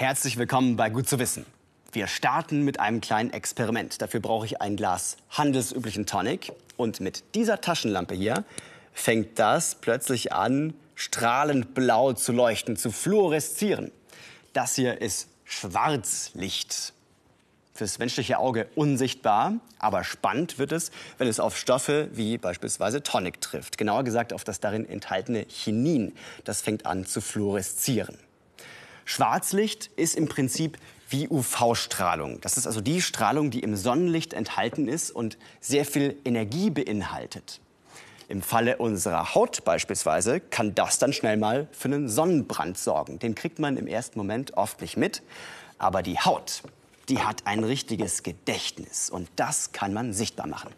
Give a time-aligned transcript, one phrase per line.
[0.00, 1.44] Herzlich willkommen bei Gut zu wissen.
[1.90, 4.00] Wir starten mit einem kleinen Experiment.
[4.00, 6.52] Dafür brauche ich ein Glas handelsüblichen Tonic.
[6.76, 8.44] Und mit dieser Taschenlampe hier
[8.92, 13.90] fängt das plötzlich an, strahlend blau zu leuchten, zu fluoreszieren.
[14.52, 16.92] Das hier ist Schwarzlicht.
[17.74, 23.40] Fürs menschliche Auge unsichtbar, aber spannend wird es, wenn es auf Stoffe wie beispielsweise Tonic
[23.40, 23.76] trifft.
[23.76, 26.14] Genauer gesagt auf das darin enthaltene Chinin.
[26.44, 28.16] Das fängt an zu fluoreszieren.
[29.08, 30.76] Schwarzlicht ist im Prinzip
[31.08, 32.42] wie UV-Strahlung.
[32.42, 37.62] Das ist also die Strahlung, die im Sonnenlicht enthalten ist und sehr viel Energie beinhaltet.
[38.28, 43.18] Im Falle unserer Haut beispielsweise kann das dann schnell mal für einen Sonnenbrand sorgen.
[43.18, 45.22] Den kriegt man im ersten Moment oft nicht mit.
[45.78, 46.62] Aber die Haut,
[47.08, 50.74] die hat ein richtiges Gedächtnis und das kann man sichtbar machen.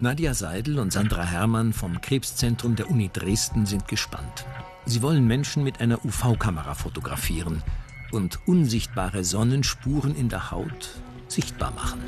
[0.00, 4.46] Nadja Seidel und Sandra Herrmann vom Krebszentrum der Uni Dresden sind gespannt.
[4.84, 7.62] Sie wollen Menschen mit einer UV-Kamera fotografieren
[8.10, 10.90] und unsichtbare Sonnenspuren in der Haut
[11.28, 12.02] sichtbar machen.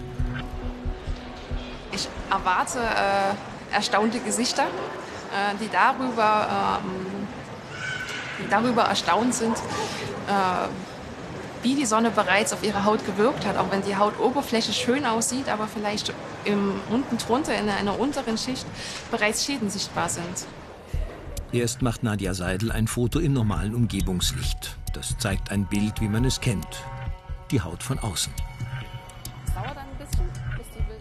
[1.93, 6.81] Ich erwarte äh, erstaunte Gesichter, äh, die, darüber,
[8.41, 10.69] die darüber erstaunt sind, äh,
[11.63, 13.57] wie die Sonne bereits auf ihre Haut gewirkt hat.
[13.57, 16.13] Auch wenn die Hautoberfläche schön aussieht, aber vielleicht
[16.45, 18.67] im, unten drunter in einer unteren Schicht
[19.13, 20.45] bereits Schäden sichtbar sind.
[21.55, 24.77] Erst macht Nadja Seidel ein Foto im normalen Umgebungslicht.
[24.93, 26.67] Das zeigt ein Bild, wie man es kennt.
[27.53, 28.33] Die Haut von außen.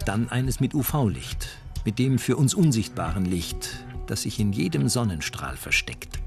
[0.06, 1.48] Dann eines mit UV-Licht,
[1.84, 6.20] mit dem für uns unsichtbaren Licht, das sich in jedem Sonnenstrahl versteckt.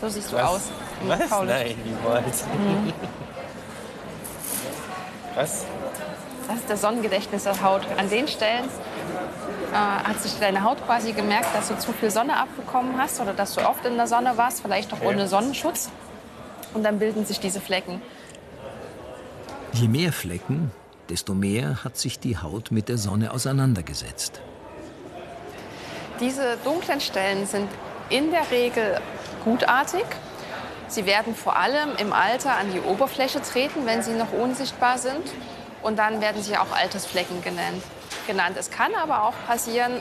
[0.00, 0.42] So siehst du Was?
[0.42, 0.62] aus.
[1.06, 1.30] Was?
[1.44, 2.44] Nein, niemals.
[2.44, 2.92] Mhm.
[5.36, 5.64] Was?
[6.48, 7.82] Das ist das Sonnengedächtnis der Haut.
[7.96, 8.68] An den Stellen
[9.72, 13.32] äh, hat sich deine Haut quasi gemerkt, dass du zu viel Sonne abbekommen hast oder
[13.32, 15.90] dass du oft in der Sonne warst, vielleicht auch ohne Sonnenschutz.
[16.74, 18.02] Und dann bilden sich diese Flecken.
[19.72, 20.70] Je mehr Flecken,
[21.08, 24.40] desto mehr hat sich die Haut mit der Sonne auseinandergesetzt.
[26.20, 27.68] Diese dunklen Stellen sind
[28.10, 29.00] in der Regel
[29.44, 30.04] gutartig.
[30.88, 35.22] Sie werden vor allem im Alter an die Oberfläche treten, wenn sie noch unsichtbar sind.
[35.82, 37.82] Und dann werden sie auch Altersflecken genannt
[38.28, 38.56] genannt.
[38.56, 39.94] Es kann aber auch passieren,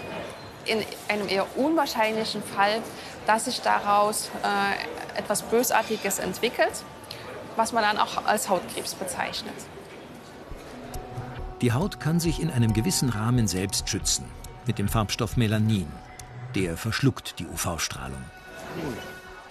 [0.65, 2.81] in einem eher unwahrscheinlichen Fall,
[3.25, 6.83] dass sich daraus äh, etwas Bösartiges entwickelt,
[7.55, 9.55] was man dann auch als Hautkrebs bezeichnet.
[11.61, 14.25] Die Haut kann sich in einem gewissen Rahmen selbst schützen,
[14.67, 15.87] mit dem Farbstoff Melanin.
[16.53, 18.23] Der verschluckt die UV-Strahlung.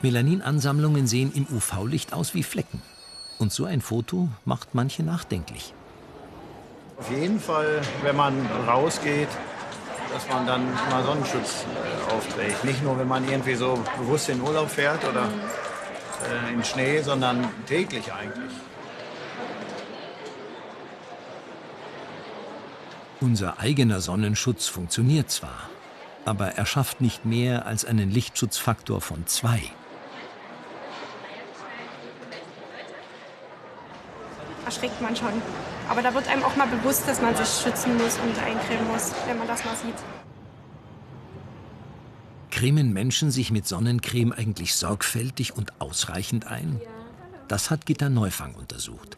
[0.02, 2.80] Melaninansammlungen sehen im UV-Licht aus wie Flecken.
[3.38, 5.74] Und so ein Foto macht manche nachdenklich.
[6.98, 9.28] Auf jeden Fall, wenn man rausgeht,
[10.12, 12.64] dass man dann mal Sonnenschutz äh, aufträgt.
[12.64, 17.48] Nicht nur, wenn man irgendwie so bewusst in Urlaub fährt oder äh, in Schnee, sondern
[17.66, 18.52] täglich eigentlich.
[23.20, 25.68] Unser eigener Sonnenschutz funktioniert zwar,
[26.24, 29.60] aber er schafft nicht mehr als einen Lichtschutzfaktor von zwei.
[34.66, 35.32] Erschreckt man schon.
[35.88, 39.12] Aber da wird einem auch mal bewusst, dass man sich schützen muss und eincremen muss,
[39.26, 39.94] wenn man das mal sieht.
[42.50, 46.80] Cremen Menschen sich mit Sonnencreme eigentlich sorgfältig und ausreichend ein?
[47.46, 49.16] Das hat Gitta Neufang untersucht.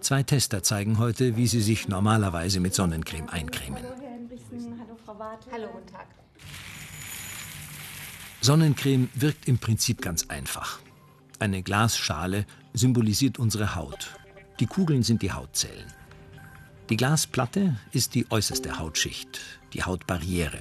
[0.00, 3.82] Zwei Tester zeigen heute, wie sie sich normalerweise mit Sonnencreme eincremen.
[5.50, 6.06] Hallo, guten Tag.
[8.42, 10.78] Sonnencreme wirkt im Prinzip ganz einfach.
[11.40, 14.17] Eine Glasschale symbolisiert unsere Haut
[14.60, 15.86] die Kugeln sind die Hautzellen.
[16.90, 19.40] Die Glasplatte ist die äußerste Hautschicht,
[19.72, 20.60] die Hautbarriere.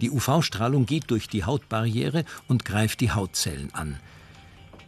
[0.00, 3.98] Die UV-Strahlung geht durch die Hautbarriere und greift die Hautzellen an.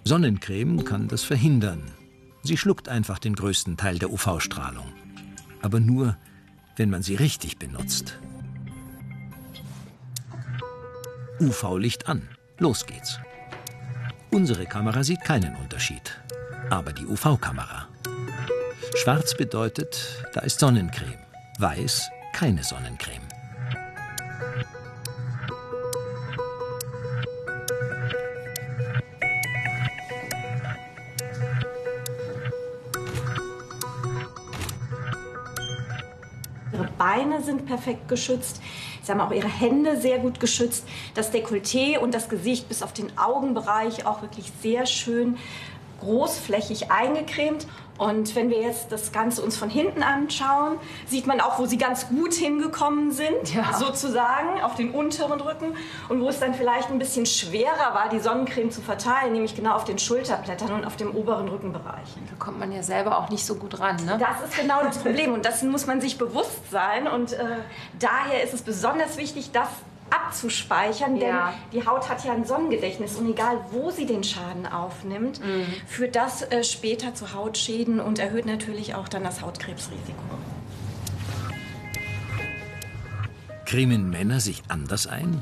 [0.05, 1.83] Sonnencreme kann das verhindern.
[2.43, 4.87] Sie schluckt einfach den größten Teil der UV-Strahlung.
[5.63, 6.17] Aber nur,
[6.77, 8.19] wenn man sie richtig benutzt.
[11.41, 12.29] UV-Licht an.
[12.59, 13.19] Los geht's.
[14.31, 16.21] Unsere Kamera sieht keinen Unterschied.
[16.71, 17.90] Aber die UV-Kamera.
[18.97, 21.15] Schwarz bedeutet, da ist Sonnencreme.
[21.59, 23.23] Weiß, keine Sonnencreme.
[36.73, 38.61] Ihre Beine sind perfekt geschützt.
[39.03, 40.87] Sie haben auch ihre Hände sehr gut geschützt.
[41.15, 45.39] Das Dekolleté und das Gesicht bis auf den Augenbereich auch wirklich sehr schön
[46.01, 47.67] großflächig eingecremt
[48.01, 51.77] Und wenn wir jetzt das Ganze uns von hinten anschauen, sieht man auch, wo sie
[51.77, 53.75] ganz gut hingekommen sind, ja.
[53.75, 55.77] sozusagen auf den unteren Rücken
[56.09, 59.75] und wo es dann vielleicht ein bisschen schwerer war, die Sonnencreme zu verteilen, nämlich genau
[59.75, 62.09] auf den Schulterblättern und auf dem oberen Rückenbereich.
[62.31, 64.19] Da kommt man ja selber auch nicht so gut ran, ne?
[64.19, 67.45] Das ist genau das Problem und das muss man sich bewusst sein und äh,
[67.99, 69.69] daher ist es besonders wichtig, dass
[70.11, 71.55] abzuspeichern, denn ja.
[71.73, 75.67] die Haut hat ja ein Sonnengedächtnis und egal wo sie den Schaden aufnimmt, mhm.
[75.87, 80.23] führt das äh, später zu Hautschäden und erhöht natürlich auch dann das Hautkrebsrisiko.
[83.65, 85.41] Cremen Männer sich anders ein?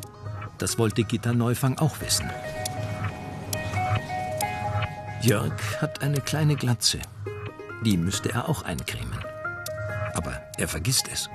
[0.59, 2.31] Das wollte Gitta Neufang auch wissen.
[5.23, 6.99] Jörg hat eine kleine Glatze.
[7.85, 9.19] Die müsste er auch eincremen.
[10.15, 11.31] Aber er vergisst es.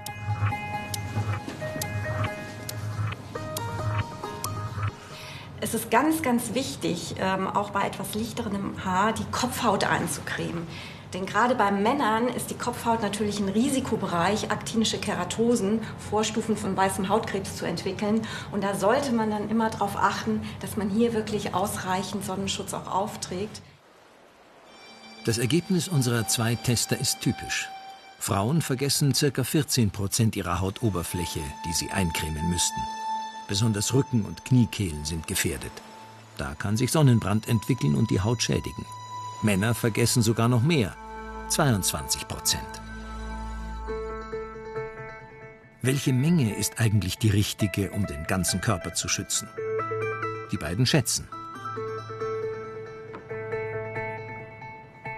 [5.74, 10.68] Es ist ganz, ganz wichtig, ähm, auch bei etwas lichterem Haar die Kopfhaut anzucremen.
[11.14, 15.81] Denn gerade bei Männern ist die Kopfhaut natürlich ein Risikobereich, aktinische Keratosen,
[16.12, 18.22] Vorstufen von weißem Hautkrebs zu entwickeln.
[18.52, 22.88] Und da sollte man dann immer darauf achten, dass man hier wirklich ausreichend Sonnenschutz auch
[22.88, 23.62] aufträgt.
[25.25, 27.70] Das Ergebnis unserer zwei Tester ist typisch.
[28.20, 29.44] Frauen vergessen ca.
[29.44, 32.80] 14 Prozent ihrer Hautoberfläche, die sie eincremen müssten.
[33.54, 35.72] Besonders Rücken und Kniekehlen sind gefährdet.
[36.40, 38.84] Da kann sich Sonnenbrand entwickeln und die Haut schädigen.
[39.44, 40.96] Männer vergessen sogar noch mehr.
[41.50, 42.82] 22 Prozent.
[45.84, 49.48] Welche Menge ist eigentlich die richtige, um den ganzen Körper zu schützen?
[50.52, 51.28] Die beiden schätzen.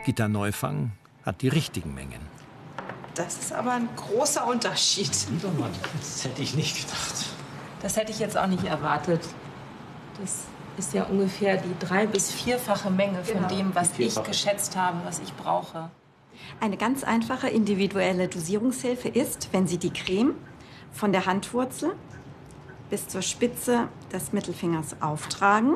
[0.06, 0.92] Gitta Neufang
[1.24, 2.20] hat die richtigen Mengen.
[3.14, 5.08] Das ist aber ein großer Unterschied.
[5.08, 7.35] Das hätte ich nicht gedacht.
[7.86, 9.22] Das hätte ich jetzt auch nicht erwartet.
[10.20, 10.46] Das
[10.76, 13.48] ist ja ungefähr die drei- bis vierfache Menge von genau.
[13.48, 15.92] dem, was ich geschätzt habe, was ich brauche.
[16.60, 20.34] Eine ganz einfache individuelle Dosierungshilfe ist, wenn Sie die Creme
[20.92, 21.92] von der Handwurzel
[22.90, 25.76] bis zur Spitze des Mittelfingers auftragen.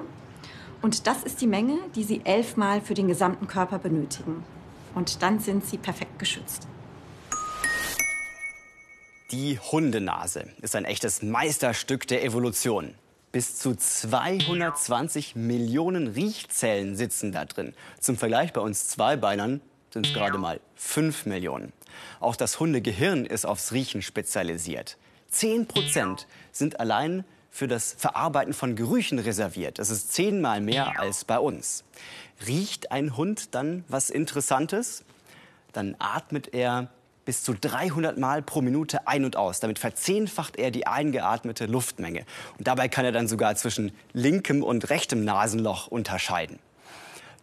[0.81, 4.43] Und das ist die Menge, die Sie elfmal für den gesamten Körper benötigen.
[4.95, 6.67] Und dann sind Sie perfekt geschützt.
[9.31, 12.95] Die Hundenase ist ein echtes Meisterstück der Evolution.
[13.31, 17.75] Bis zu 220 Millionen Riechzellen sitzen da drin.
[17.99, 19.61] Zum Vergleich bei uns Zweibeinern
[19.91, 21.73] sind es gerade mal 5 Millionen.
[22.19, 24.97] Auch das Hundegehirn ist aufs Riechen spezialisiert.
[25.27, 29.77] 10 Prozent sind allein für das Verarbeiten von Gerüchen reserviert.
[29.77, 31.83] Das ist zehnmal mehr als bei uns.
[32.47, 35.03] Riecht ein Hund dann was Interessantes?
[35.71, 36.89] Dann atmet er
[37.29, 39.59] bis zu 300 Mal pro Minute ein- und aus.
[39.59, 42.25] Damit verzehnfacht er die eingeatmete Luftmenge.
[42.57, 46.57] Und dabei kann er dann sogar zwischen linkem und rechtem Nasenloch unterscheiden.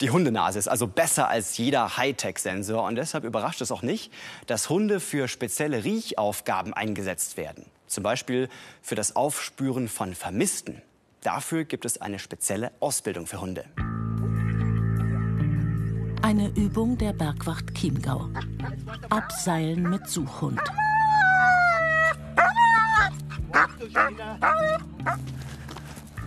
[0.01, 4.13] Die Hundenase ist also besser als jeder Hightech-Sensor und deshalb überrascht es auch nicht,
[4.49, 7.65] dass Hunde für spezielle Riechaufgaben eingesetzt werden.
[7.87, 8.49] Zum Beispiel
[8.83, 10.83] für das Aufspüren von Vermissten.
[11.23, 13.65] Dafür gibt es eine spezielle Ausbildung für Hunde.
[16.27, 18.29] Eine Übung der Bergwacht Chiemgau.
[19.11, 20.61] Abseilen mit Suchhund.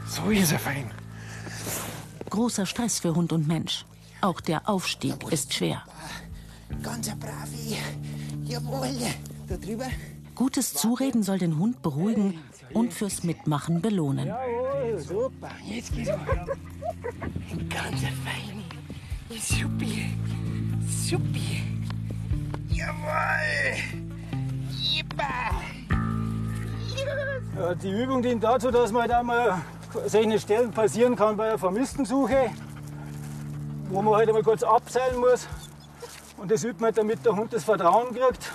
[0.08, 0.90] So ist er fein.
[2.30, 3.84] Großer Stress für Hund und Mensch.
[4.22, 5.84] Auch der Aufstieg ist schwer.
[6.82, 7.76] Ganz bravi.
[8.46, 8.96] Jawohl.
[9.50, 9.88] Da drüber.
[10.34, 12.40] Gutes Zureden soll den Hund beruhigen
[12.74, 14.28] und fürs Mitmachen belohnen.
[14.28, 15.50] Jawohl, super.
[15.66, 16.46] Jetzt geht's weiter.
[17.68, 18.69] Ganz fein.
[19.38, 20.10] Supi.
[20.88, 21.64] Supi.
[22.70, 23.78] Jawohl.
[24.72, 25.24] Jippa.
[27.56, 29.62] Ja, die Übung dient dazu, dass man halt einmal
[30.08, 32.50] solche Stellen passieren kann bei einer Vermisstensuche,
[33.90, 35.48] wo man halt einmal kurz abseilen muss.
[36.38, 38.52] Und das übt man, damit der Hund das Vertrauen kriegt,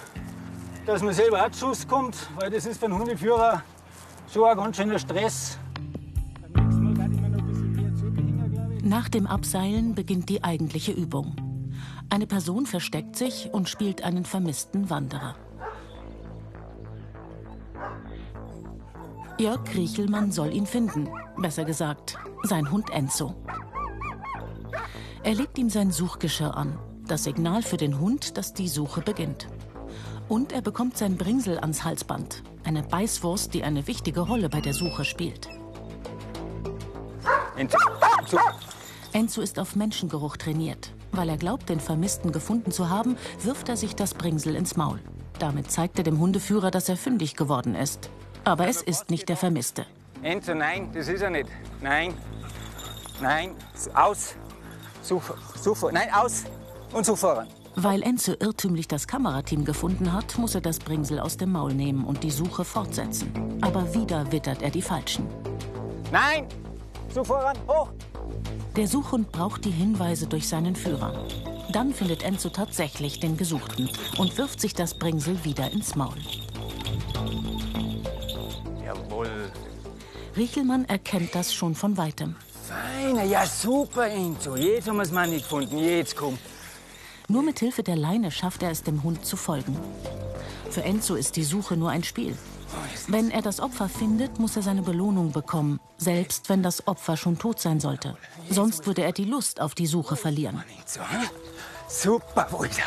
[0.86, 3.62] dass man selber auch zu Schuss kommt, weil das ist für einen Hundeführer
[4.32, 5.56] schon ein ganz schöner Stress.
[8.94, 11.34] Nach dem Abseilen beginnt die eigentliche Übung.
[12.10, 15.34] Eine Person versteckt sich und spielt einen vermissten Wanderer.
[19.36, 23.34] Jörg Kriechelmann soll ihn finden, besser gesagt, sein Hund Enzo.
[25.24, 29.48] Er legt ihm sein Suchgeschirr an, das Signal für den Hund, dass die Suche beginnt.
[30.28, 34.72] Und er bekommt sein Bringsel ans Halsband, eine Beißwurst, die eine wichtige Rolle bei der
[34.72, 35.48] Suche spielt.
[37.56, 37.76] Enzo.
[38.20, 38.38] Enzo
[39.14, 40.90] ist auf Menschengeruch trainiert.
[41.12, 44.98] Weil er glaubt, den Vermissten gefunden zu haben, wirft er sich das Bringsel ins Maul.
[45.38, 48.10] Damit zeigt er dem Hundeführer, dass er fündig geworden ist.
[48.44, 49.86] Aber es ist nicht der Vermisste.
[50.22, 51.48] Enzo, nein, das ist er nicht.
[51.80, 52.14] Nein,
[53.20, 53.50] nein,
[53.94, 54.34] aus.
[55.02, 55.22] Such,
[55.62, 56.44] such, nein, aus
[56.92, 57.46] und suchfahren.
[57.76, 62.04] Weil Enzo irrtümlich das Kamerateam gefunden hat, muss er das Bringsel aus dem Maul nehmen
[62.04, 63.32] und die Suche fortsetzen.
[63.60, 65.26] Aber wieder wittert er die Falschen.
[66.10, 66.46] Nein!
[67.12, 67.90] So voran, hoch!
[68.76, 71.26] Der Suchhund braucht die Hinweise durch seinen Führer.
[71.72, 76.16] Dann findet Enzo tatsächlich den Gesuchten und wirft sich das Bringsel wieder ins Maul.
[78.84, 79.50] Jawohl.
[80.36, 82.36] Riechelmann erkennt das schon von weitem.
[82.66, 84.56] Feiner, ja super, Enzo.
[84.56, 85.78] Jetzt haben wir es mal nicht gefunden.
[85.78, 86.38] Jetzt komm.
[87.28, 89.76] Nur mit Hilfe der Leine schafft er es dem Hund zu folgen.
[90.70, 92.36] Für Enzo ist die Suche nur ein Spiel.
[93.08, 97.38] Wenn er das Opfer findet, muss er seine Belohnung bekommen, selbst wenn das Opfer schon
[97.38, 98.16] tot sein sollte.
[98.50, 100.62] Sonst würde er die Lust auf die Suche verlieren.
[101.88, 102.86] Super, wo ist er?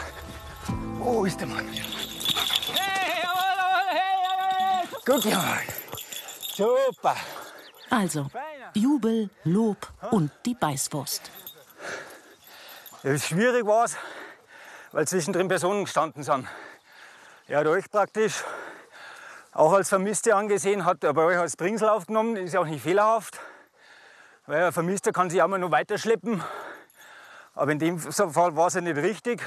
[0.97, 1.67] Wo ist der Mann?
[5.05, 5.61] Guck jawohl.
[6.55, 7.15] Super.
[7.89, 8.27] Also,
[8.73, 9.77] Jubel, Lob
[10.11, 11.31] und die Beißwurst.
[13.03, 13.95] Ja, schwierig war es,
[14.91, 16.47] weil zwischendrin Personen gestanden sind.
[17.47, 18.43] Er hat euch praktisch
[19.57, 23.39] auch als Vermisste angesehen, hat bei euch als Bringsel aufgenommen, ist ja auch nicht fehlerhaft.
[24.45, 26.43] Weil ein Vermisster kann sich auch mal noch weiterschleppen.
[27.55, 29.41] Aber in dem Fall war es ja nicht richtig.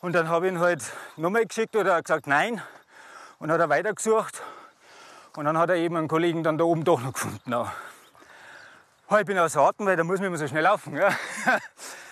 [0.00, 0.82] Und dann habe ich ihn halt
[1.16, 2.60] nochmal geschickt oder gesagt nein.
[3.38, 4.42] Und hat er weitergesucht.
[5.36, 7.54] Und dann hat er eben einen Kollegen dann da oben doch noch gefunden.
[9.20, 10.96] Ich bin außer Atem, weil da muss man immer so schnell laufen.
[10.96, 11.10] Ja.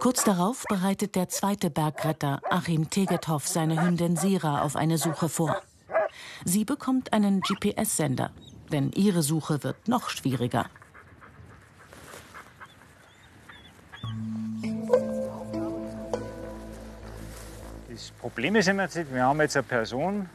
[0.00, 5.60] Kurz darauf bereitet der zweite Bergretter, Achim Tegethoff, seine Hündin Sira auf eine Suche vor.
[6.44, 8.30] Sie bekommt einen GPS-Sender,
[8.70, 10.66] denn ihre Suche wird noch schwieriger.
[17.90, 20.28] Das Problem ist im wir haben jetzt eine Person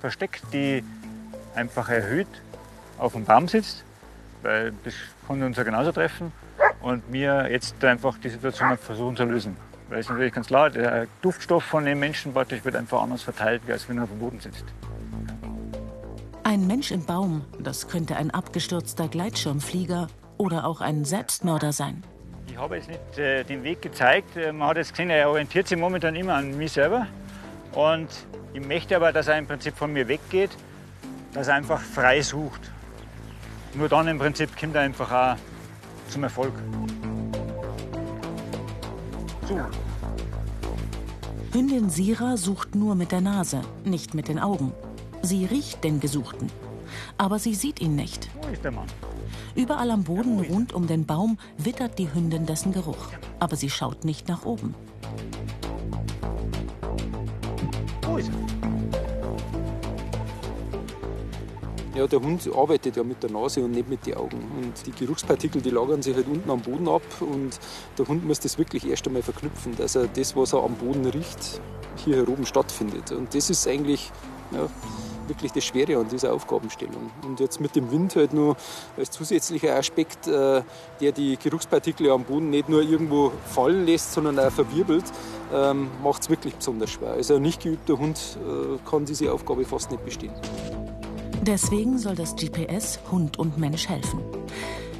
[0.00, 0.84] versteckt, die
[1.56, 2.28] einfach erhöht
[2.98, 3.82] auf dem Baum sitzt,
[4.42, 4.94] weil das
[5.26, 6.32] konnte uns ja genauso treffen.
[6.80, 9.56] Und wir jetzt einfach die Situation versuchen zu lösen.
[9.88, 13.22] Weil es ist natürlich ganz klar, der Duftstoff von den Menschen praktisch wird einfach anders
[13.22, 14.64] verteilt, als wenn er auf dem Boden sitzt.
[16.44, 22.02] Ein Mensch im Baum, das könnte ein abgestürzter Gleitschirmflieger oder auch ein Selbstmörder sein.
[22.46, 24.36] Ich habe jetzt nicht äh, den Weg gezeigt.
[24.36, 27.06] Äh, Man hat jetzt gesehen, er orientiert sich momentan immer an mich selber.
[27.72, 28.08] Und
[28.54, 30.50] ich möchte aber, dass er im Prinzip von mir weggeht,
[31.34, 32.70] dass er einfach frei sucht.
[33.74, 35.36] Nur dann im Prinzip kommt er einfach auch
[36.08, 36.52] zum Erfolg.
[39.48, 39.58] So.
[41.52, 44.72] Hündin Sira sucht nur mit der Nase, nicht mit den Augen.
[45.22, 46.50] Sie riecht den Gesuchten.
[47.16, 48.28] Aber sie sieht ihn nicht.
[48.42, 48.86] Wo ist der Mann?
[49.54, 53.08] Überall am Boden rund um den Baum wittert die Hündin dessen Geruch.
[53.40, 54.74] Aber sie schaut nicht nach oben.
[58.02, 58.57] Wo ist er?
[61.98, 64.36] Ja, der Hund arbeitet ja mit der Nase und nicht mit den Augen.
[64.36, 67.02] Und die Geruchspartikel, die lagern sich halt unten am Boden ab.
[67.18, 67.58] Und
[67.98, 71.04] der Hund muss das wirklich erst einmal verknüpfen, dass er das, was er am Boden
[71.06, 71.60] riecht,
[71.96, 73.10] hier heroben stattfindet.
[73.10, 74.12] Und das ist eigentlich
[74.52, 74.68] ja,
[75.26, 77.10] wirklich das Schwere an dieser Aufgabenstellung.
[77.26, 78.56] Und jetzt mit dem Wind halt nur
[78.96, 80.62] als zusätzlicher Aspekt, äh,
[81.00, 85.06] der die Geruchspartikel am Boden nicht nur irgendwo fallen lässt, sondern auch verwirbelt,
[85.52, 87.14] ähm, macht es wirklich besonders schwer.
[87.14, 90.32] Also ein nicht geübter Hund äh, kann diese Aufgabe fast nicht bestehen.
[91.42, 94.20] Deswegen soll das GPS Hund und Mensch helfen.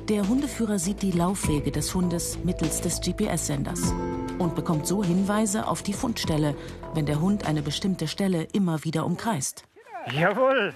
[0.08, 3.92] Der Hundeführer sieht die Laufwege des Hundes mittels des GPS-Senders
[4.38, 6.54] und bekommt so Hinweise auf die Fundstelle,
[6.94, 9.64] wenn der Hund eine bestimmte Stelle immer wieder umkreist.
[10.10, 10.72] Jawohl.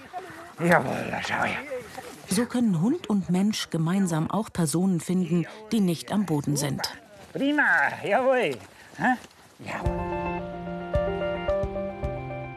[0.59, 1.57] Jawohl, da schau her.
[2.29, 6.81] So können Hund und Mensch gemeinsam auch Personen finden, die nicht am Boden sind.
[7.33, 7.63] Prima,
[8.03, 8.57] jawohl.
[8.97, 9.15] Hä?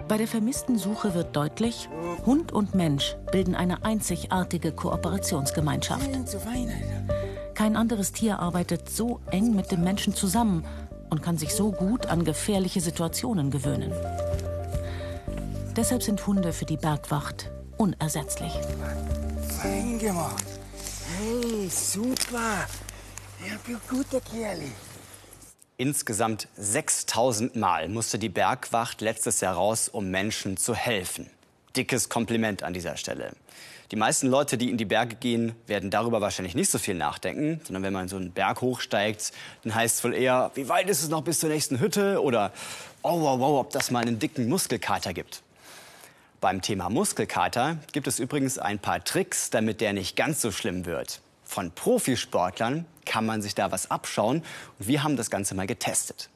[0.08, 1.88] Bei der vermissten Suche wird deutlich,
[2.24, 6.08] Hund und Mensch bilden eine einzigartige Kooperationsgemeinschaft.
[7.54, 10.64] Kein anderes Tier arbeitet so eng mit dem Menschen zusammen
[11.10, 13.92] und kann sich so gut an gefährliche Situationen gewöhnen.
[15.74, 18.52] Deshalb sind Hunde für die Bergwacht unersetzlich.
[19.60, 20.44] Fein gemacht.
[21.18, 22.66] Hey, super.
[23.44, 24.72] Ja, du guter Kerli.
[25.78, 31.28] Insgesamt 6000 Mal musste die Bergwacht letztes Jahr raus, um Menschen zu helfen.
[31.76, 33.32] Dickes Kompliment an dieser Stelle.
[33.90, 37.60] Die meisten Leute, die in die Berge gehen, werden darüber wahrscheinlich nicht so viel nachdenken,
[37.62, 39.32] sondern wenn man so einen Berg hochsteigt,
[39.64, 42.52] dann heißt es wohl eher, wie weit ist es noch bis zur nächsten Hütte oder
[43.02, 45.42] oh wow wow, ob das mal einen dicken Muskelkater gibt.
[46.40, 50.86] Beim Thema Muskelkater gibt es übrigens ein paar Tricks, damit der nicht ganz so schlimm
[50.86, 51.20] wird.
[51.46, 54.42] Von Profisportlern kann man sich da was abschauen
[54.78, 56.28] und wir haben das Ganze mal getestet.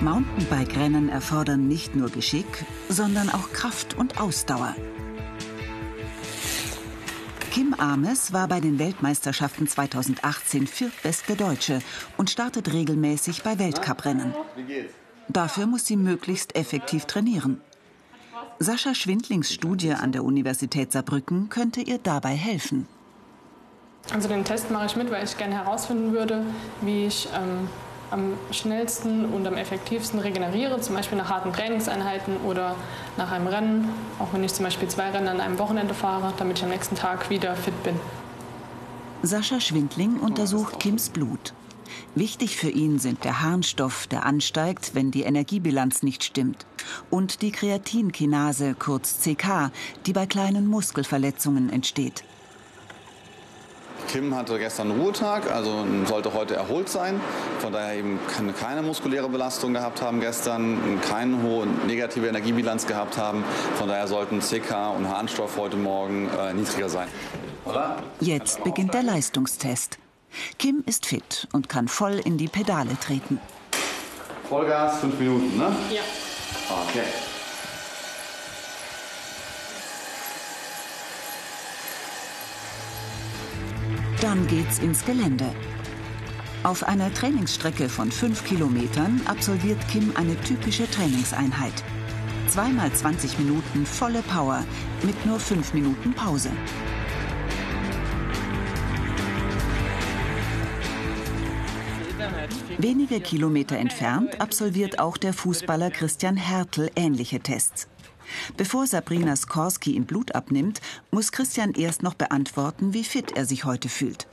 [0.00, 4.74] Mountainbike-Rennen erfordern nicht nur Geschick, sondern auch Kraft und Ausdauer.
[7.52, 11.80] Kim Kim Ames war bei den Weltmeisterschaften 2018 viertbeste Deutsche
[12.16, 14.34] und startet regelmäßig bei Weltcuprennen.
[15.28, 17.60] Dafür muss sie möglichst effektiv trainieren.
[18.58, 22.86] Sascha Schwindlings Studie an der Universität Saarbrücken könnte ihr dabei helfen.
[24.12, 26.44] Also den Test mache ich mit, weil ich gerne herausfinden würde,
[26.82, 27.68] wie ich ähm,
[28.10, 32.76] am schnellsten und am effektivsten regeneriere, zum Beispiel nach harten Trainingseinheiten oder
[33.16, 36.58] nach einem Rennen, auch wenn ich zum Beispiel zwei Rennen an einem Wochenende fahre, damit
[36.58, 37.98] ich am nächsten Tag wieder fit bin.
[39.22, 41.54] Sascha Schwindling untersucht Kims Blut.
[42.14, 46.66] Wichtig für ihn sind der Harnstoff, der ansteigt, wenn die Energiebilanz nicht stimmt,
[47.10, 49.70] und die Kreatinkinase, kurz CK,
[50.06, 52.24] die bei kleinen Muskelverletzungen entsteht.
[54.08, 57.20] Kim hatte gestern einen Ruhetag, also sollte heute erholt sein.
[57.58, 63.18] Von daher eben keine, keine muskuläre Belastung gehabt haben gestern, keine hohe negative Energiebilanz gehabt
[63.18, 63.42] haben.
[63.76, 67.08] Von daher sollten CK und Harnstoff heute Morgen äh, niedriger sein.
[68.20, 69.98] Jetzt beginnt der Leistungstest.
[70.58, 73.38] Kim ist fit und kann voll in die Pedale treten.
[74.48, 75.74] Vollgas, fünf Minuten, ne?
[75.90, 76.02] Ja.
[76.88, 77.04] Okay.
[84.20, 85.52] Dann geht's ins Gelände.
[86.62, 91.74] Auf einer Trainingsstrecke von fünf Kilometern absolviert Kim eine typische Trainingseinheit.
[92.48, 94.64] Zweimal 20 Minuten volle Power
[95.02, 96.50] mit nur fünf Minuten Pause.
[102.78, 107.88] Wenige Kilometer entfernt absolviert auch der Fußballer Christian Hertel ähnliche Tests.
[108.56, 113.64] Bevor Sabrina Skorski ihm Blut abnimmt, muss Christian erst noch beantworten, wie fit er sich
[113.64, 114.26] heute fühlt.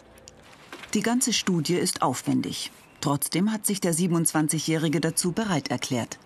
[0.93, 2.71] Die ganze Studie ist aufwendig.
[2.99, 6.17] Trotzdem hat sich der 27-Jährige dazu bereit erklärt.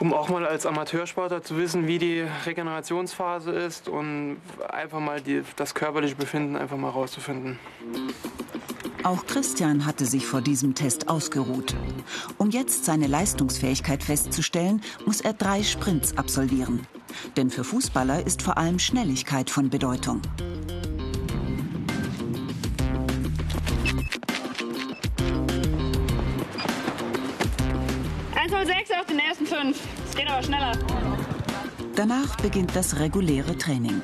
[0.00, 4.38] Um auch mal als Amateursportler zu wissen, wie die Regenerationsphase ist und
[4.68, 7.58] einfach mal die, das körperliche Befinden einfach mal rauszufinden.
[9.02, 11.74] Auch Christian hatte sich vor diesem Test ausgeruht.
[12.38, 16.86] Um jetzt seine Leistungsfähigkeit festzustellen, muss er drei Sprints absolvieren.
[17.36, 20.22] Denn für Fußballer ist vor allem Schnelligkeit von Bedeutung.
[28.66, 29.78] sechs auf den ersten fünf.
[30.08, 30.72] Es geht aber schneller.
[31.94, 34.02] Danach beginnt das reguläre Training.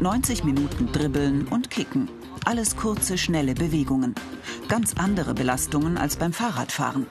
[0.00, 2.08] 90 Minuten Dribbeln und Kicken.
[2.46, 4.14] Alles kurze, schnelle Bewegungen.
[4.68, 7.06] Ganz andere Belastungen als beim Fahrradfahren.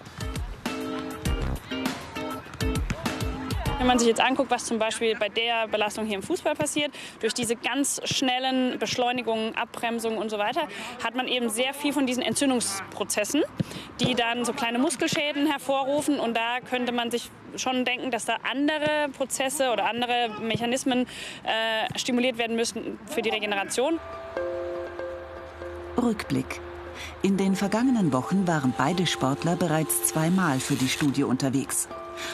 [3.79, 6.91] Wenn man sich jetzt anguckt, was zum Beispiel bei der Belastung hier im Fußball passiert,
[7.19, 10.67] durch diese ganz schnellen Beschleunigungen, Abbremsungen und so weiter,
[11.03, 13.41] hat man eben sehr viel von diesen Entzündungsprozessen,
[13.99, 16.19] die dann so kleine Muskelschäden hervorrufen.
[16.19, 21.07] Und da könnte man sich schon denken, dass da andere Prozesse oder andere Mechanismen
[21.43, 23.99] äh, stimuliert werden müssen für die Regeneration.
[26.03, 26.61] Rückblick.
[27.21, 31.87] In den vergangenen Wochen waren beide Sportler bereits zweimal für die Studie unterwegs.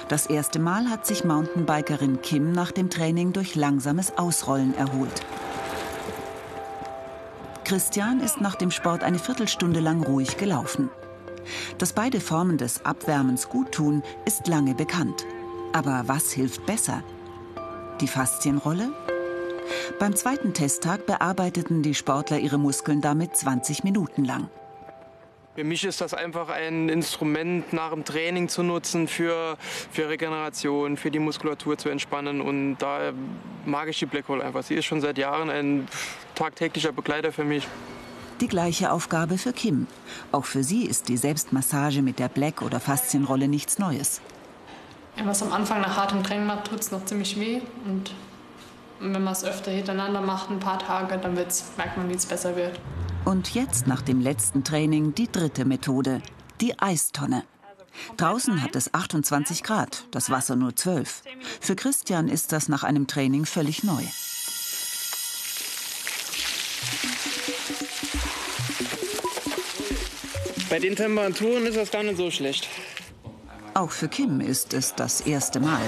[0.08, 5.22] Das erste Mal hat sich Mountainbikerin Kim nach dem Training durch langsames Ausrollen erholt.
[7.64, 10.90] Christian ist nach dem Sport eine Viertelstunde lang ruhig gelaufen.
[11.78, 15.26] Dass beide Formen des Abwärmens gut tun, ist lange bekannt.
[15.72, 17.04] Aber was hilft besser?
[18.02, 18.90] Die Faszienrolle?
[20.00, 24.50] Beim zweiten Testtag bearbeiteten die Sportler ihre Muskeln damit 20 Minuten lang.
[25.56, 29.58] Für mich ist das einfach ein Instrument nach dem Training zu nutzen für,
[29.92, 32.40] für Regeneration, für die Muskulatur zu entspannen.
[32.40, 33.12] Und da
[33.66, 34.64] mag ich die Blackhole einfach.
[34.64, 35.88] Sie ist schon seit Jahren ein
[36.36, 37.68] tagtäglicher Begleiter für mich.
[38.40, 39.88] Die gleiche Aufgabe für Kim.
[40.32, 44.22] Auch für sie ist die Selbstmassage mit der Black- oder Faszienrolle nichts Neues.
[45.22, 47.60] Was am Anfang nach hartem Training macht, tut es noch ziemlich weh.
[47.86, 48.14] Und
[49.00, 52.56] wenn man es öfter hintereinander macht, ein paar Tage, dann merkt man, wie es besser
[52.56, 52.80] wird.
[53.26, 56.22] Und jetzt nach dem letzten Training die dritte Methode,
[56.62, 57.44] die Eistonne.
[58.18, 61.24] Draußen hat es 28 Grad, das Wasser nur 12.
[61.60, 64.04] Für Christian ist das nach einem Training völlig neu.
[70.70, 72.68] Bei den Temperaturen ist das gar nicht so schlecht.
[73.74, 75.82] Auch für Kim ist es das erste Mal.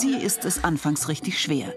[0.00, 1.74] Sie ist es anfangs richtig schwer.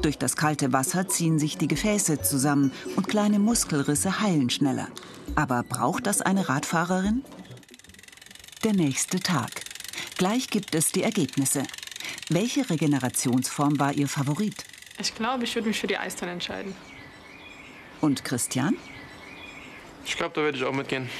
[0.00, 4.88] Durch das kalte Wasser ziehen sich die Gefäße zusammen und kleine Muskelrisse heilen schneller.
[5.34, 7.24] Aber braucht das eine Radfahrerin?
[8.64, 9.62] Der nächste Tag.
[10.16, 11.64] Gleich gibt es die Ergebnisse.
[12.28, 14.64] Welche Regenerationsform war Ihr Favorit?
[14.98, 16.74] Ich glaube, ich würde mich für die Eistonne entscheiden.
[18.00, 18.76] Und Christian?
[20.04, 21.10] Ich glaube, da würde ich auch mitgehen.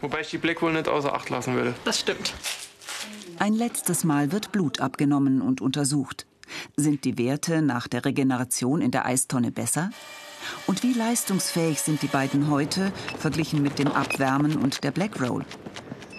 [0.00, 1.74] Wobei ich die Blackroll nicht außer Acht lassen würde.
[1.84, 2.34] Das stimmt.
[3.38, 6.26] Ein letztes Mal wird Blut abgenommen und untersucht.
[6.76, 9.90] Sind die Werte nach der Regeneration in der Eistonne besser?
[10.66, 15.44] Und wie leistungsfähig sind die beiden heute verglichen mit dem Abwärmen und der Black Roll?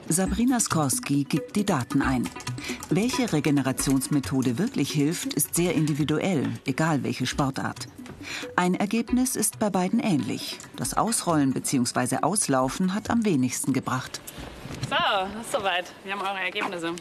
[0.10, 2.28] Sabrina Skorski gibt die Daten ein.
[2.90, 7.88] Welche Regenerationsmethode wirklich hilft, ist sehr individuell, egal welche Sportart.
[8.56, 10.58] Ein Ergebnis ist bei beiden ähnlich.
[10.76, 12.18] Das Ausrollen bzw.
[12.22, 14.22] Auslaufen hat am wenigsten gebracht.
[14.84, 15.86] So, das ist soweit.
[16.04, 16.94] Wir haben eure Ergebnisse.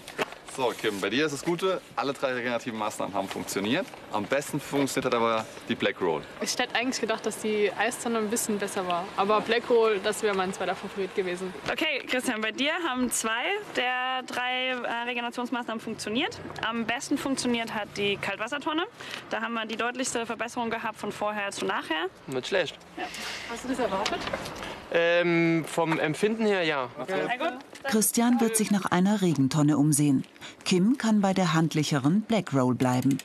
[0.57, 3.85] So, Kim, bei dir ist das Gute, alle drei regenerativen Maßnahmen haben funktioniert.
[4.13, 6.23] Am besten funktioniert hat aber die Black Roll.
[6.41, 9.05] Ich hätte eigentlich gedacht, dass die Eistonne ein bisschen besser war.
[9.17, 11.53] Aber Black Roll, das wäre mein zweiter Favorit gewesen.
[11.69, 13.43] Okay, Christian, bei dir haben zwei
[13.75, 16.39] der drei äh, Regenerationsmaßnahmen funktioniert.
[16.65, 18.85] Am besten funktioniert hat die Kaltwassertonne.
[19.31, 22.07] Da haben wir die deutlichste Verbesserung gehabt von vorher zu nachher.
[22.29, 22.79] Nicht schlecht.
[22.97, 23.07] Ja.
[23.51, 24.21] Hast du das erwartet?
[24.97, 26.89] Ähm, vom Empfinden her ja.
[27.83, 30.25] Christian wird sich nach einer Regentonne umsehen.
[30.65, 33.19] Kim kann bei der handlicheren Black Roll bleiben.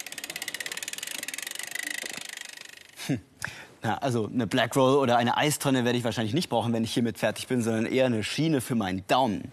[3.83, 6.93] Na, also eine Black Roll oder eine Eistonne werde ich wahrscheinlich nicht brauchen, wenn ich
[6.93, 9.51] hiermit fertig bin, sondern eher eine Schiene für meinen Daumen.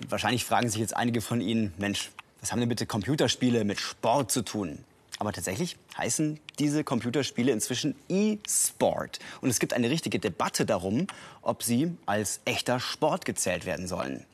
[0.00, 3.78] Und wahrscheinlich fragen sich jetzt einige von Ihnen, Mensch, was haben denn bitte Computerspiele mit
[3.78, 4.78] Sport zu tun?
[5.24, 9.20] Aber tatsächlich heißen diese Computerspiele inzwischen E-Sport.
[9.40, 11.06] Und es gibt eine richtige Debatte darum,
[11.40, 14.26] ob sie als echter Sport gezählt werden sollen.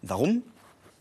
[0.00, 0.42] Warum?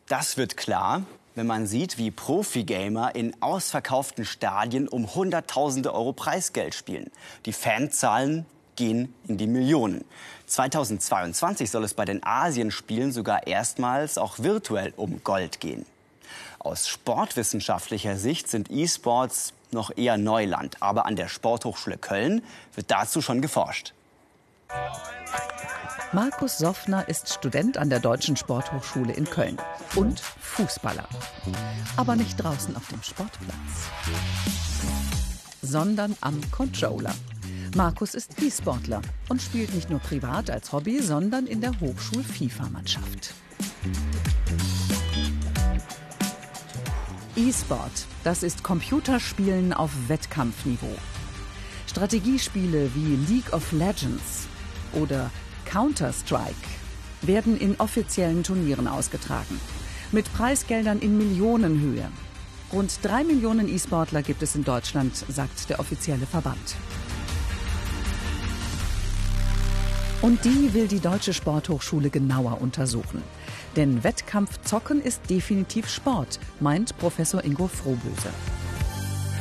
[0.10, 1.04] Das wird klar,
[1.36, 7.10] wenn man sieht, wie Profi-Gamer in ausverkauften Stadien um Hunderttausende Euro Preisgeld spielen.
[7.46, 10.04] Die Fanzahlen gehen in die Millionen.
[10.48, 15.86] 2022 soll es bei den Asienspielen sogar erstmals auch virtuell um Gold gehen.
[16.60, 22.44] Aus sportwissenschaftlicher Sicht sind E-Sports noch eher Neuland, aber an der Sporthochschule Köln
[22.76, 23.94] wird dazu schon geforscht.
[26.12, 29.58] Markus Soffner ist Student an der Deutschen Sporthochschule in Köln
[29.96, 31.08] und Fußballer.
[31.98, 33.54] Aber nicht draußen auf dem Sportplatz,
[35.62, 37.14] sondern am Controller.
[37.76, 43.36] Markus ist E-Sportler und spielt nicht nur privat als Hobby, sondern in der Hochschul-FIFA-Mannschaft.
[47.40, 50.94] E-Sport, das ist Computerspielen auf Wettkampfniveau.
[51.88, 54.48] Strategiespiele wie League of Legends
[54.92, 55.32] oder
[55.64, 56.54] Counter-Strike
[57.22, 59.58] werden in offiziellen Turnieren ausgetragen.
[60.12, 62.10] Mit Preisgeldern in Millionenhöhe.
[62.74, 66.76] Rund drei Millionen E-Sportler gibt es in Deutschland, sagt der offizielle Verband.
[70.22, 73.24] Und die will die Deutsche Sporthochschule genauer untersuchen.
[73.76, 78.30] Denn Wettkampfzocken ist definitiv Sport, meint Professor Ingo Frohböse.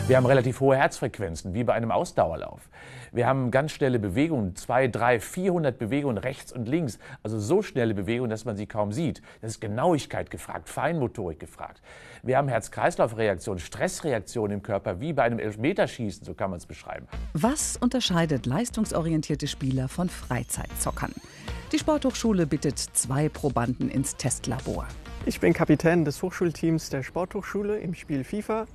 [0.06, 2.68] Wir haben relativ hohe Herzfrequenzen, wie bei einem Ausdauerlauf.
[3.12, 6.98] Wir haben ganz schnelle Bewegungen, zwei, drei, 400 Bewegungen rechts und links.
[7.22, 9.20] Also so schnelle Bewegungen, dass man sie kaum sieht.
[9.40, 11.82] Das ist Genauigkeit gefragt, Feinmotorik gefragt.
[12.22, 17.06] Wir haben Herz-Kreislauf-Reaktionen, Stressreaktionen im Körper, wie bei einem Elfmeterschießen, so kann man es beschreiben.
[17.34, 21.12] Was unterscheidet leistungsorientierte Spieler von Freizeitzockern?
[21.70, 24.88] Die Sporthochschule bittet zwei Probanden ins Testlabor.
[25.26, 28.66] Ich bin Kapitän des Hochschulteams der Sporthochschule im Spiel FIFA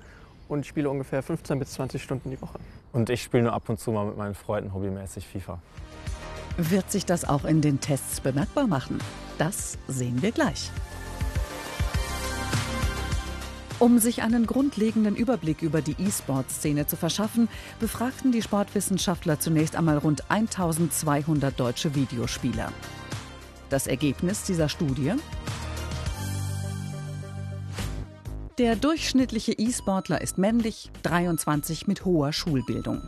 [0.48, 2.60] und spiele ungefähr 15 bis 20 Stunden die Woche.
[2.92, 5.58] Und ich spiele nur ab und zu mal mit meinen Freunden hobbymäßig FIFA.
[6.58, 9.00] Wird sich das auch in den Tests bemerkbar machen?
[9.40, 10.70] Das sehen wir gleich.
[13.84, 17.50] Um sich einen grundlegenden Überblick über die E-Sport-Szene zu verschaffen,
[17.82, 22.72] befragten die Sportwissenschaftler zunächst einmal rund 1200 deutsche Videospieler.
[23.70, 25.16] Das Ergebnis dieser Studie?
[28.58, 33.02] Der durchschnittliche E-Sportler ist männlich, 23 mit hoher Schulbildung.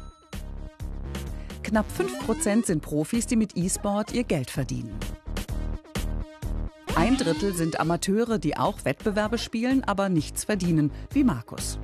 [1.63, 4.93] Knapp 5% sind Profis, die mit E-Sport ihr Geld verdienen.
[6.95, 11.77] Ein Drittel sind Amateure, die auch Wettbewerbe spielen, aber nichts verdienen, wie Markus.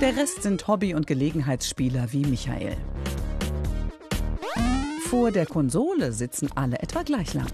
[0.00, 2.76] Der Rest sind Hobby- und Gelegenheitsspieler wie Michael.
[5.08, 7.46] Vor der Konsole sitzen alle etwa gleich lang.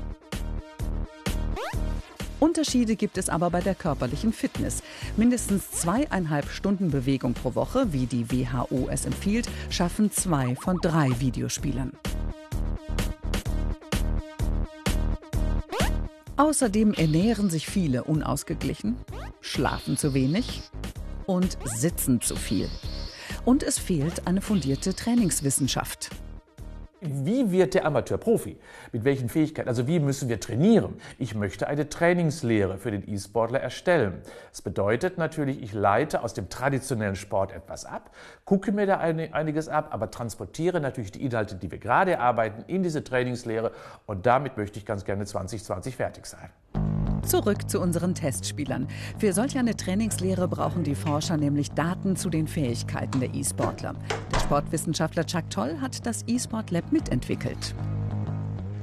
[2.40, 4.82] Unterschiede gibt es aber bei der körperlichen Fitness.
[5.18, 11.10] Mindestens zweieinhalb Stunden Bewegung pro Woche, wie die WHO es empfiehlt, schaffen zwei von drei
[11.20, 11.92] Videospielern.
[16.42, 18.96] Außerdem ernähren sich viele unausgeglichen,
[19.40, 20.62] schlafen zu wenig
[21.24, 22.68] und sitzen zu viel.
[23.44, 26.10] Und es fehlt eine fundierte Trainingswissenschaft.
[27.04, 28.56] Wie wird der Amateur Profi?
[28.92, 29.68] Mit welchen Fähigkeiten?
[29.68, 30.94] Also wie müssen wir trainieren?
[31.18, 34.22] Ich möchte eine Trainingslehre für den E-Sportler erstellen.
[34.52, 38.12] Das bedeutet natürlich, ich leite aus dem traditionellen Sport etwas ab,
[38.44, 42.84] gucke mir da einiges ab, aber transportiere natürlich die Inhalte, die wir gerade erarbeiten, in
[42.84, 43.72] diese Trainingslehre
[44.06, 46.50] und damit möchte ich ganz gerne 2020 fertig sein.
[47.26, 48.86] Zurück zu unseren Testspielern.
[49.18, 53.94] Für solch eine Trainingslehre brauchen die Forscher nämlich Daten zu den Fähigkeiten der E-Sportler.
[54.52, 57.74] Sportwissenschaftler Chuck Toll hat das E-Sport Lab mitentwickelt.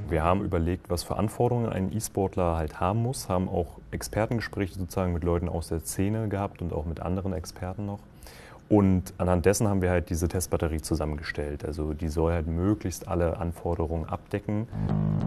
[0.08, 5.12] Wir haben überlegt, was für Anforderungen ein E-Sportler halt haben muss, haben auch Expertengespräche sozusagen
[5.12, 8.00] mit Leuten aus der Szene gehabt und auch mit anderen Experten noch.
[8.70, 11.64] Und anhand dessen haben wir halt diese Testbatterie zusammengestellt.
[11.64, 14.68] Also die soll halt möglichst alle Anforderungen abdecken.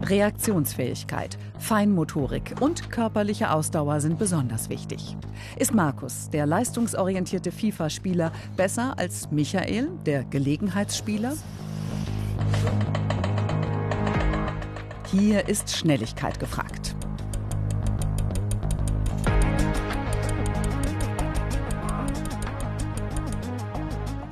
[0.02, 5.14] Reaktionsfähigkeit, Feinmotorik und körperliche Ausdauer sind besonders wichtig.
[5.58, 11.34] Ist Markus, der leistungsorientierte FIFA-Spieler, besser als Michael, der Gelegenheitsspieler?
[15.12, 16.96] Hier ist Schnelligkeit gefragt.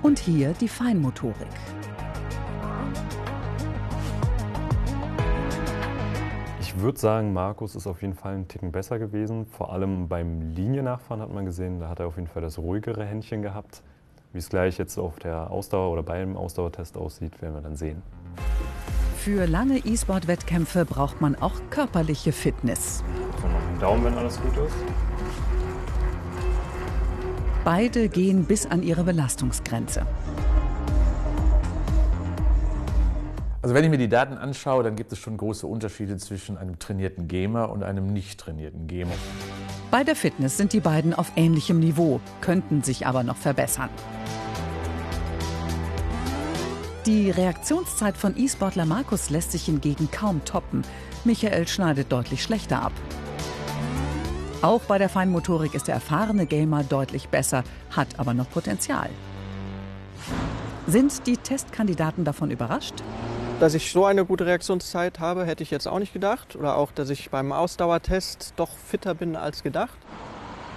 [0.03, 1.37] Und hier die Feinmotorik.
[6.61, 9.47] Ich würde sagen, Markus ist auf jeden Fall einen Ticken besser gewesen.
[9.47, 13.05] Vor allem beim Liniennachfahren hat man gesehen, da hat er auf jeden Fall das ruhigere
[13.05, 13.83] Händchen gehabt.
[14.33, 18.03] Wie es gleich jetzt auf der Ausdauer oder beim Ausdauertest aussieht, werden wir dann sehen.
[19.19, 23.05] Für lange E-Sport-Wettkämpfe braucht man auch körperliche Fitness.
[23.41, 25.12] So, noch einen Daumen, wenn alles gut ist.
[27.65, 30.05] Beide gehen bis an ihre Belastungsgrenze.
[33.63, 36.81] Also wenn ich mir die Daten anschaue, dann gibt es schon große Unterschiede zwischen einem
[36.81, 39.13] trainierten Gamer und einem nicht trainierten Gamer.
[39.93, 43.91] Bei der Fitness sind die beiden auf ähnlichem Niveau, könnten sich aber noch verbessern.
[47.07, 50.83] Die Reaktionszeit von E-Sportler Markus lässt sich hingegen kaum toppen.
[51.25, 52.93] Michael schneidet deutlich schlechter ab.
[54.63, 59.11] Auch bei der Feinmotorik ist der erfahrene Gamer deutlich besser, hat aber noch Potenzial.
[60.87, 62.95] Sind die Testkandidaten davon überrascht?
[63.59, 66.55] Dass ich so eine gute Reaktionszeit habe, hätte ich jetzt auch nicht gedacht.
[66.55, 69.99] Oder auch, dass ich beim Ausdauertest doch fitter bin als gedacht.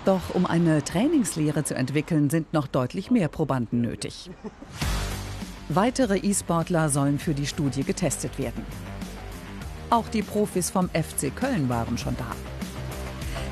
[0.03, 4.31] Doch um eine Trainingslehre zu entwickeln, sind noch deutlich mehr Probanden nötig.
[5.69, 8.65] Weitere E-Sportler sollen für die Studie getestet werden.
[9.91, 12.54] Auch die Profis vom FC Köln waren schon da.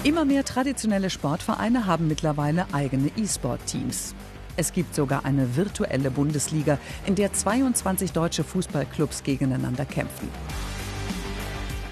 [0.03, 4.13] Immer mehr traditionelle Sportvereine haben mittlerweile eigene E-Sport-Teams.
[4.57, 10.27] Es gibt sogar eine virtuelle Bundesliga, in der 22 deutsche Fußballclubs gegeneinander kämpfen.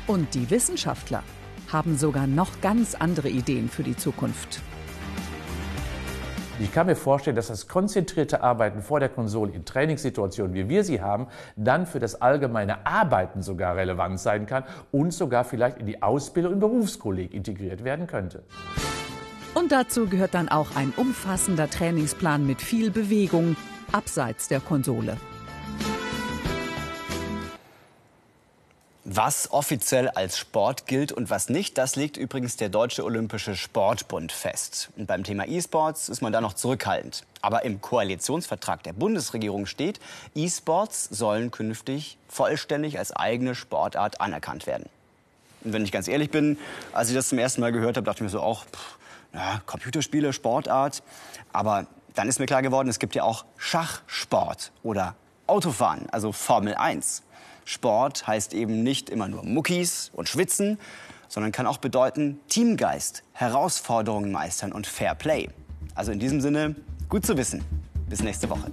[0.08, 1.24] Und die Wissenschaftler
[1.72, 4.62] haben sogar noch ganz andere Ideen für die Zukunft.
[6.62, 10.84] Ich kann mir vorstellen, dass das konzentrierte Arbeiten vor der Konsole in Trainingssituationen, wie wir
[10.84, 15.88] sie haben, dann für das allgemeine Arbeiten sogar relevant sein kann und sogar vielleicht in
[15.88, 18.44] die Ausbildung im Berufskolleg integriert werden könnte.
[19.56, 23.56] Und dazu gehört dann auch ein umfassender Trainingsplan mit viel Bewegung
[23.92, 25.18] abseits der Konsole.
[29.14, 34.32] Was offiziell als Sport gilt und was nicht, das legt übrigens der Deutsche Olympische Sportbund
[34.32, 34.90] fest.
[34.96, 37.26] Und beim Thema E-Sports ist man da noch zurückhaltend.
[37.42, 40.00] Aber im Koalitionsvertrag der Bundesregierung steht,
[40.34, 44.86] E-Sports sollen künftig vollständig als eigene Sportart anerkannt werden.
[45.66, 46.58] Und wenn ich ganz ehrlich bin,
[46.94, 48.98] als ich das zum ersten Mal gehört habe, dachte ich mir so auch, pff,
[49.34, 51.04] na, Computerspiele, Sportart.
[51.52, 55.16] Aber dann ist mir klar geworden, es gibt ja auch Schachsport oder
[55.48, 57.24] Autofahren, also Formel 1.
[57.72, 60.78] Sport heißt eben nicht immer nur Muckis und Schwitzen,
[61.30, 65.50] sondern kann auch bedeuten Teamgeist, Herausforderungen meistern und Fair Play.
[65.96, 66.76] Also in diesem Sinne,
[67.08, 67.64] gut zu wissen.
[68.10, 68.70] Bis nächste Woche.